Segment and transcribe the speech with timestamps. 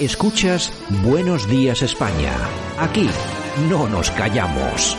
[0.00, 0.72] Escuchas
[1.04, 2.32] Buenos Días España.
[2.78, 3.08] Aquí
[3.70, 4.96] no nos callamos.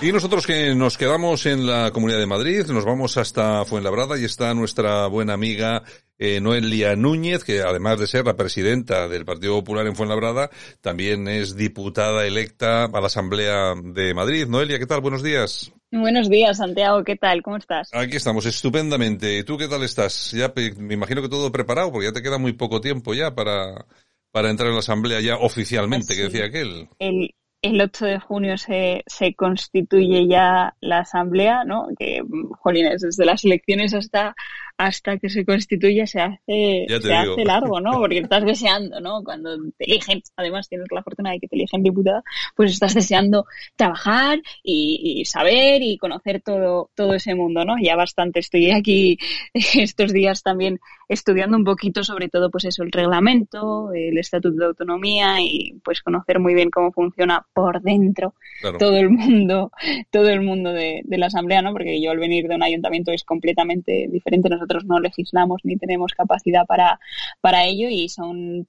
[0.00, 4.24] Y nosotros que nos quedamos en la Comunidad de Madrid, nos vamos hasta Fuenlabrada y
[4.24, 5.82] está nuestra buena amiga
[6.18, 11.26] eh, Noelia Núñez, que además de ser la presidenta del Partido Popular en Fuenlabrada, también
[11.26, 14.46] es diputada electa a la Asamblea de Madrid.
[14.46, 15.00] Noelia, ¿qué tal?
[15.00, 15.72] Buenos días.
[15.92, 17.02] Buenos días, Santiago.
[17.02, 17.42] ¿Qué tal?
[17.42, 17.90] ¿Cómo estás?
[17.92, 19.42] Aquí estamos, estupendamente.
[19.42, 20.30] ¿Tú qué tal estás?
[20.30, 23.86] Ya me imagino que todo preparado, porque ya te queda muy poco tiempo ya para,
[24.30, 26.88] para entrar en la Asamblea ya oficialmente, que decía aquel.
[27.00, 31.88] El, el 8 de junio se, se constituye ya la Asamblea, ¿no?
[31.98, 32.22] Que,
[32.60, 34.36] jolines, desde las elecciones hasta
[34.80, 37.98] hasta que se constituya se hace, se hace largo, ¿no?
[37.98, 39.22] Porque estás deseando, ¿no?
[39.22, 42.22] Cuando te eligen, además tienes la fortuna de que te eligen diputada,
[42.56, 43.44] pues estás deseando
[43.76, 47.74] trabajar y, saber y conocer todo, todo ese mundo, ¿no?
[47.78, 49.18] Ya bastante estoy aquí
[49.52, 54.66] estos días también estudiando un poquito sobre todo, pues eso, el reglamento, el estatuto de
[54.66, 58.32] autonomía y pues conocer muy bien cómo funciona por dentro
[58.78, 59.72] todo el mundo,
[60.10, 61.72] todo el mundo de, de la asamblea, ¿no?
[61.72, 64.48] Porque yo al venir de un ayuntamiento es completamente diferente.
[64.48, 66.98] Nosotros no legislamos ni tenemos capacidad para,
[67.40, 68.66] para ello y son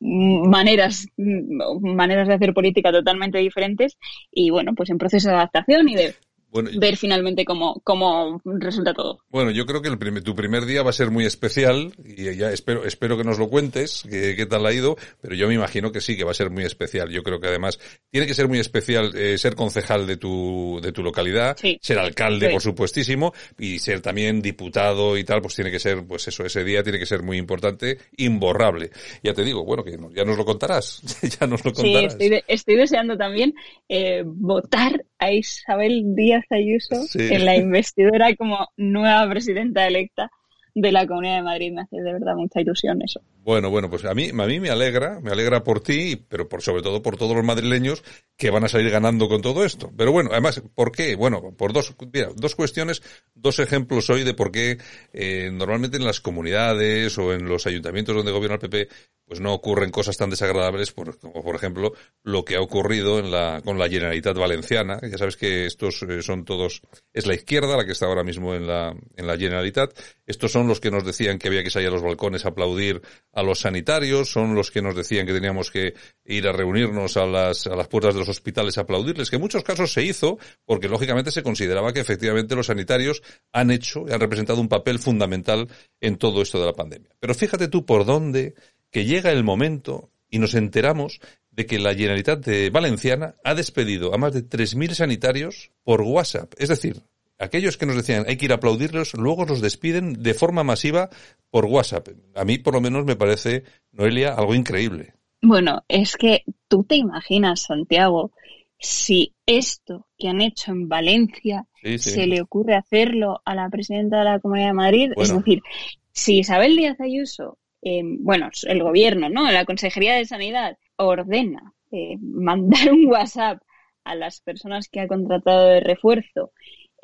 [0.00, 3.98] maneras, maneras de hacer política totalmente diferentes
[4.30, 6.14] y bueno, pues en proceso de adaptación y de
[6.52, 9.20] ver finalmente cómo, cómo resulta todo.
[9.28, 12.34] Bueno, yo creo que el primer, tu primer día va a ser muy especial y
[12.36, 15.92] ya espero, espero que nos lo cuentes, qué tal ha ido, pero yo me imagino
[15.92, 17.10] que sí, que va a ser muy especial.
[17.10, 17.78] Yo creo que además
[18.10, 22.50] tiene que ser muy especial eh, ser concejal de tu, de tu localidad, ser alcalde,
[22.50, 26.64] por supuestísimo, y ser también diputado y tal, pues tiene que ser, pues eso, ese
[26.64, 28.90] día tiene que ser muy importante, imborrable.
[29.22, 31.02] Ya te digo, bueno, que ya nos lo contarás,
[31.40, 32.14] ya nos lo contarás.
[32.14, 33.54] Sí, estoy, estoy deseando también
[33.88, 40.30] eh, votar a Isabel Díaz Ayuso en la investidura como nueva presidenta electa
[40.74, 41.72] de la Comunidad de Madrid.
[41.72, 43.20] Me hace de verdad mucha ilusión eso.
[43.42, 46.62] Bueno, bueno, pues a mí, a mí me alegra, me alegra por ti, pero por
[46.62, 48.04] sobre todo por todos los madrileños
[48.36, 49.90] que van a salir ganando con todo esto.
[49.96, 51.16] Pero bueno, además, ¿por qué?
[51.16, 53.02] Bueno, por dos, mira, dos cuestiones,
[53.34, 54.78] dos ejemplos hoy de por qué
[55.12, 58.88] eh, normalmente en las comunidades o en los ayuntamientos donde gobierna el PP,
[59.24, 61.92] pues no ocurren cosas tan desagradables, por, como por ejemplo
[62.22, 65.00] lo que ha ocurrido en la, con la Generalitat Valenciana.
[65.02, 66.82] Ya sabes que estos eh, son todos,
[67.12, 69.98] es la izquierda la que está ahora mismo en la, en la Generalitat.
[70.26, 73.00] Estos son los que nos decían que había que salir a los balcones a aplaudir
[73.32, 77.26] a los sanitarios, son los que nos decían que teníamos que ir a reunirnos a
[77.26, 80.38] las, a las puertas de los hospitales a aplaudirles, que en muchos casos se hizo
[80.64, 83.22] porque lógicamente se consideraba que efectivamente los sanitarios
[83.52, 85.68] han hecho y han representado un papel fundamental
[86.00, 87.10] en todo esto de la pandemia.
[87.20, 88.54] Pero fíjate tú por dónde
[88.90, 91.20] que llega el momento y nos enteramos
[91.50, 96.52] de que la Generalitat Valenciana ha despedido a más de 3.000 sanitarios por WhatsApp.
[96.58, 97.02] Es decir,
[97.38, 101.08] aquellos que nos decían hay que ir a aplaudirlos, luego los despiden de forma masiva
[101.50, 102.08] por WhatsApp.
[102.34, 105.15] A mí, por lo menos, me parece, Noelia, algo increíble.
[105.48, 108.32] Bueno, es que tú te imaginas, Santiago,
[108.80, 111.66] si esto que han hecho en Valencia
[111.98, 115.62] se le ocurre hacerlo a la presidenta de la Comunidad de Madrid, es decir,
[116.10, 119.48] si Isabel Díaz Ayuso eh, bueno, el gobierno, ¿no?
[119.52, 123.62] La Consejería de Sanidad ordena eh, mandar un WhatsApp
[124.02, 126.50] a las personas que ha contratado de refuerzo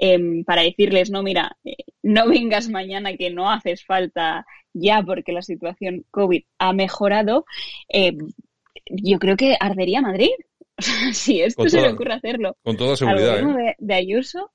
[0.04, 5.30] em, para decirles, no, mira, eh, no vengas mañana que no haces falta ya porque
[5.30, 7.44] la situación COVID ha mejorado,
[7.88, 8.18] em,
[8.90, 10.32] yo creo que ardería Madrid.
[11.12, 12.56] si esto se le ocurre hacerlo.
[12.64, 13.44] Con toda seguridad.
[13.78, 14.50] de Ayuso,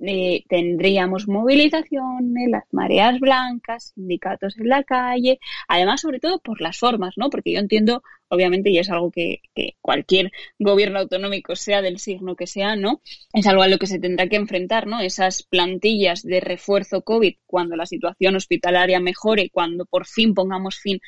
[0.00, 6.78] eh, tendríamos movilizaciones, las mareas blancas, sindicatos en la calle, además sobre todo por las
[6.78, 7.30] formas, ¿no?
[7.30, 12.36] Porque yo entiendo, obviamente, y es algo que, que, cualquier gobierno autonómico, sea del signo
[12.36, 13.00] que sea, ¿no?
[13.32, 15.00] Es algo a lo que se tendrá que enfrentar, ¿no?
[15.00, 21.00] Esas plantillas de refuerzo COVID cuando la situación hospitalaria mejore, cuando por fin pongamos fin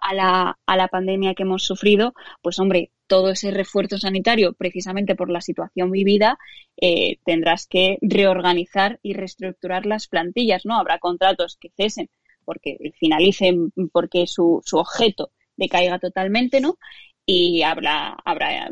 [0.00, 5.14] a la, a la pandemia que hemos sufrido, pues hombre, todo ese refuerzo sanitario, precisamente
[5.14, 6.38] por la situación vivida,
[6.80, 10.78] eh, tendrás que reorganizar y reestructurar las plantillas, ¿no?
[10.78, 12.08] Habrá contratos que cesen
[12.44, 16.78] porque finalicen, porque su, su objeto decaiga totalmente, ¿no?
[17.26, 18.70] Y habrá, habrá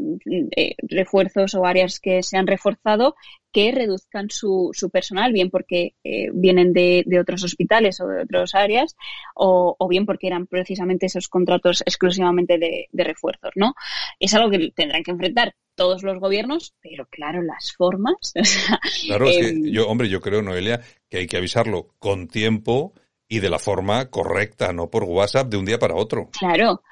[0.56, 3.16] eh, refuerzos o áreas que se han reforzado
[3.50, 8.22] que reduzcan su, su personal, bien porque eh, vienen de, de, otros hospitales o de
[8.22, 8.96] otras áreas,
[9.36, 13.74] o, o, bien porque eran precisamente esos contratos exclusivamente de, de, refuerzos, ¿no?
[14.18, 18.32] Es algo que tendrán que enfrentar todos los gobiernos, pero claro, las formas.
[19.06, 22.92] claro, es que em, yo, hombre, yo creo, Noelia, que hay que avisarlo con tiempo
[23.28, 26.28] y de la forma correcta, no por WhatsApp de un día para otro.
[26.38, 26.82] Claro,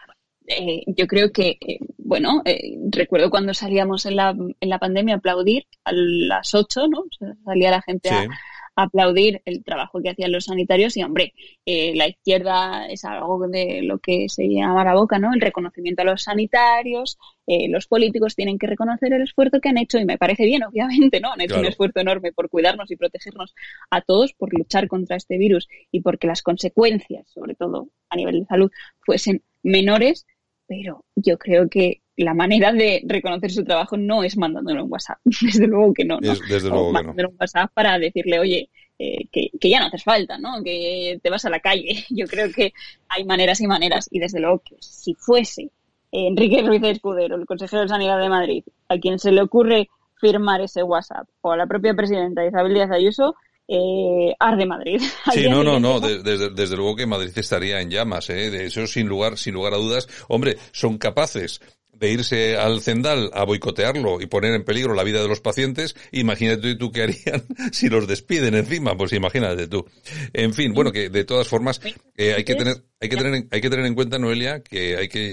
[0.46, 5.14] eh, yo creo que, eh, bueno, eh, recuerdo cuando salíamos en la, en la pandemia
[5.14, 7.04] a aplaudir a las 8, ¿no?
[7.44, 8.26] salía la gente a,
[8.74, 11.34] aplaudir el trabajo que hacían los sanitarios y, hombre,
[11.66, 15.34] la izquierda es algo de lo que se llama la boca, ¿no?
[15.34, 19.98] El reconocimiento a los sanitarios, los políticos tienen que reconocer el esfuerzo que han hecho
[19.98, 21.32] y me parece bien, obviamente, ¿no?
[21.32, 23.54] Han hecho un esfuerzo enorme por cuidarnos y protegernos
[23.90, 28.40] a todos, por luchar contra este virus y porque las consecuencias, sobre todo a nivel
[28.40, 28.70] de salud,
[29.04, 30.26] fuesen menores,
[30.72, 35.18] pero yo creo que la manera de reconocer su trabajo no es mandándolo un WhatsApp.
[35.24, 36.18] Desde luego que no.
[36.18, 36.34] ¿no?
[36.48, 40.62] desde luego un WhatsApp para decirle, oye, eh, que, que, ya no haces falta, ¿no?
[40.64, 42.04] Que te vas a la calle.
[42.10, 42.72] Yo creo que
[43.08, 44.08] hay maneras y maneras.
[44.10, 45.70] Y desde luego que si fuese
[46.10, 49.90] Enrique Ruiz Escudero, el consejero de Sanidad de Madrid, a quien se le ocurre
[50.20, 53.34] firmar ese WhatsApp, o a la propia presidenta Isabel Díaz Ayuso,
[53.72, 55.00] eh, arde Madrid.
[55.32, 58.50] Sí, no, no, no, desde, desde, luego que Madrid estaría en llamas, ¿eh?
[58.50, 60.08] de eso sin lugar, sin lugar a dudas.
[60.28, 61.60] Hombre, son capaces
[62.02, 65.94] de irse al Zendal a boicotearlo y poner en peligro la vida de los pacientes,
[66.10, 69.86] imagínate tú qué harían si los despiden encima, pues imagínate tú.
[70.32, 71.80] En fin, bueno, que de todas formas
[72.16, 75.08] eh, hay que tener, hay que tener, hay que tener en cuenta, Noelia, que hay
[75.08, 75.32] que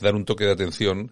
[0.00, 1.10] dar un toque de atención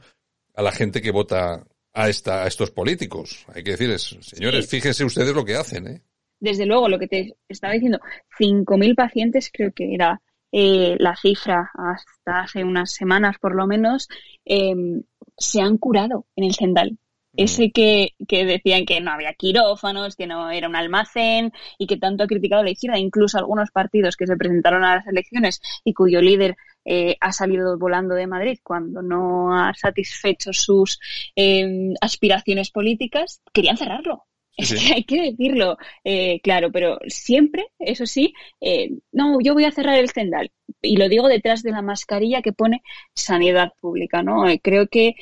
[0.54, 1.64] a la gente que vota
[1.94, 3.46] a esta, a estos políticos.
[3.54, 6.02] Hay que decirles, señores, fíjense ustedes lo que hacen, ¿eh?
[6.40, 8.00] Desde luego, lo que te estaba diciendo,
[8.38, 10.20] 5.000 pacientes creo que era
[10.52, 14.08] eh, la cifra hasta hace unas semanas por lo menos,
[14.44, 15.02] em,
[15.36, 16.98] se han curado en el Zendal.
[17.36, 21.96] Ese que, que, decían que no había quirófanos, que no era un almacén y que
[21.96, 25.92] tanto ha criticado la izquierda, incluso algunos partidos que se presentaron a las elecciones y
[25.94, 30.98] cuyo líder eh, ha salido volando de Madrid cuando no ha satisfecho sus
[31.36, 34.24] eh, aspiraciones políticas, querían cerrarlo.
[34.58, 39.64] Es que hay que decirlo, eh, claro, pero siempre, eso sí, eh, no, yo voy
[39.64, 40.50] a cerrar el Zendal.
[40.82, 42.82] Y lo digo detrás de la mascarilla que pone
[43.14, 44.48] sanidad pública, ¿no?
[44.48, 45.14] Eh, creo que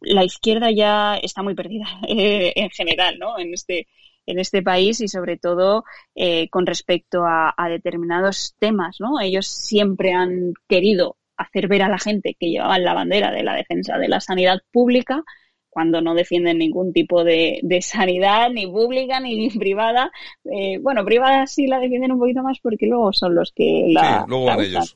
[0.00, 3.38] la izquierda ya está muy perdida en general, ¿no?
[3.40, 3.88] En este,
[4.26, 5.84] en este país y sobre todo
[6.50, 9.20] con respecto a, a determinados temas, ¿no?
[9.20, 13.54] Ellos siempre han querido hacer ver a la gente que llevaban la bandera de la
[13.54, 15.24] defensa de la sanidad pública,
[15.70, 20.10] cuando no defienden ningún tipo de, sanidad, ni pública ni privada.
[20.44, 24.26] Eh, bueno, privada sí la defienden un poquito más porque luego son los que la,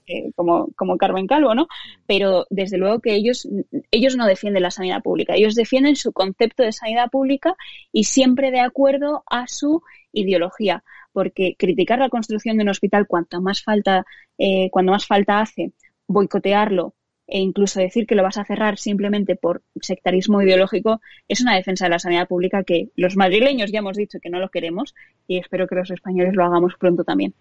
[0.07, 1.69] eh, como, como Carmen Calvo, ¿no?
[2.07, 3.49] Pero desde luego que ellos,
[3.91, 7.55] ellos no defienden la sanidad pública, ellos defienden su concepto de sanidad pública
[7.93, 9.83] y siempre de acuerdo a su
[10.13, 10.83] ideología
[11.13, 14.05] porque criticar la construcción de un hospital cuanto más falta,
[14.39, 15.73] eh, cuando más falta hace,
[16.07, 16.95] boicotearlo,
[17.33, 21.87] e incluso decir que lo vas a cerrar simplemente por sectarismo ideológico es una defensa
[21.87, 24.95] de la sanidad pública que los madrileños ya hemos dicho que no lo queremos
[25.27, 27.33] y espero que los españoles lo hagamos pronto también.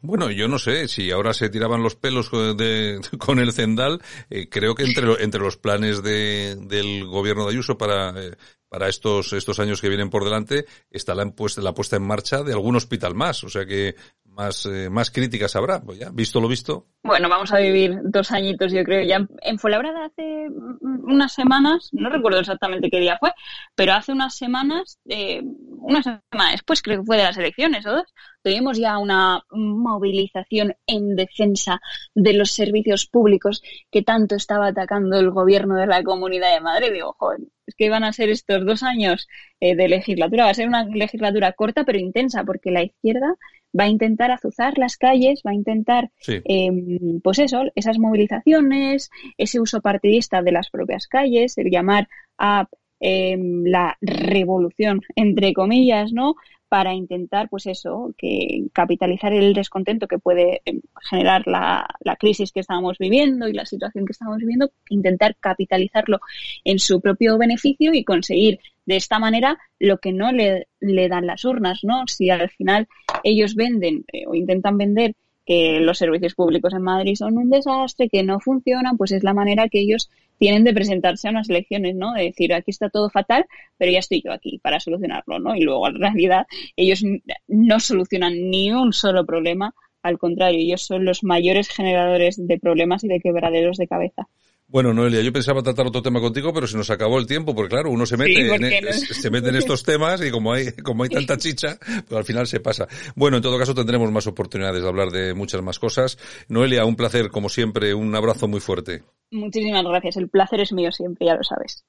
[0.00, 4.00] Bueno, yo no sé si ahora se tiraban los pelos con el Zendal.
[4.30, 8.36] Eh, creo que entre, entre los planes de, del gobierno de Ayuso para, eh,
[8.72, 12.74] para estos, estos años que vienen por delante está la, puesta en marcha de algún
[12.74, 13.44] hospital más.
[13.44, 15.82] O sea que más, eh, más críticas habrá.
[15.82, 16.86] Pues ya, visto lo visto.
[17.02, 19.04] Bueno, vamos a vivir dos añitos, yo creo.
[19.06, 20.48] Ya en Fuenlabrada hace
[20.80, 23.32] unas semanas, no recuerdo exactamente qué día fue,
[23.74, 25.42] pero hace unas semanas, eh,
[25.82, 30.74] una semana después, creo que fue de las elecciones o dos, tuvimos ya una movilización
[30.86, 31.80] en defensa
[32.14, 36.92] de los servicios públicos que tanto estaba atacando el gobierno de la Comunidad de Madrid.
[36.92, 39.28] Digo, joder, es que van a ser estos dos años
[39.60, 40.44] eh, de legislatura.
[40.44, 43.36] Va a ser una legislatura corta pero intensa porque la izquierda
[43.78, 49.60] va a intentar azuzar las calles, va a intentar, em, pues eso, esas movilizaciones, ese
[49.60, 52.08] uso partidista de las propias calles, el llamar
[52.38, 52.68] a
[53.02, 56.36] em, la revolución, entre comillas, ¿no?
[56.68, 60.80] Para intentar, pues eso, que capitalizar el descontento que puede em,
[61.10, 61.86] generar la,
[62.18, 66.20] crisis que estamos viviendo y la situación que estamos viviendo, intentar capitalizarlo
[66.64, 71.26] en su propio beneficio y conseguir de esta manera lo que no le, le dan
[71.26, 72.06] las urnas, ¿no?
[72.06, 72.86] Si al final
[73.24, 75.14] ellos venden eh, o intentan vender
[75.52, 79.34] que los servicios públicos en Madrid son un desastre, que no funcionan, pues es la
[79.34, 82.14] manera que ellos tienen de presentarse a unas elecciones, ¿no?
[82.14, 85.54] De decir, aquí está todo fatal, pero ya estoy yo aquí para solucionarlo, ¿no?
[85.54, 87.04] Y luego, en realidad, ellos
[87.48, 93.04] no solucionan ni un solo problema al contrario, ellos son los mayores generadores de problemas
[93.04, 94.28] y de quebraderos de cabeza.
[94.72, 97.68] Bueno, Noelia, yo pensaba tratar otro tema contigo, pero se nos acabó el tiempo, porque
[97.68, 101.02] claro, uno se mete, en, e- se mete en estos temas y como hay, como
[101.02, 102.88] hay tanta chicha, pues al final se pasa.
[103.14, 106.16] Bueno, en todo caso tendremos más oportunidades de hablar de muchas más cosas.
[106.48, 109.02] Noelia, un placer, como siempre, un abrazo muy fuerte.
[109.30, 111.84] Muchísimas gracias, el placer es mío siempre, ya lo sabes.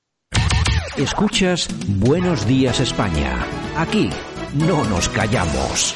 [0.98, 3.48] Escuchas Buenos Días España.
[3.78, 4.10] Aquí
[4.56, 5.96] no nos callamos.